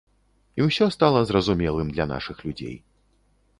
[0.59, 2.77] І ўсё стала зразумелым для нашых людзей.